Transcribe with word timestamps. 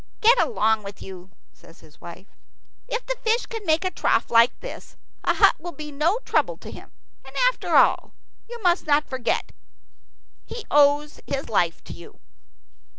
"Get 0.19 0.39
along 0.41 0.81
with 0.81 1.03
you," 1.03 1.29
says 1.53 1.81
his 1.81 2.01
wife. 2.01 2.25
"If 2.87 3.05
the 3.05 3.17
fish 3.21 3.45
can 3.45 3.67
make 3.67 3.85
a 3.85 3.91
trough 3.91 4.31
like 4.31 4.59
this, 4.59 4.97
a 5.23 5.35
hut 5.35 5.53
will 5.59 5.73
be 5.73 5.91
no 5.91 6.17
trouble 6.25 6.57
to 6.57 6.71
him. 6.71 6.89
And, 7.23 7.35
after 7.53 7.75
all, 7.75 8.11
you 8.49 8.59
must 8.63 8.87
not 8.87 9.07
forget 9.07 9.51
he 10.43 10.65
owes 10.71 11.21
his 11.27 11.49
life 11.49 11.83
to 11.83 11.93
you." 11.93 12.19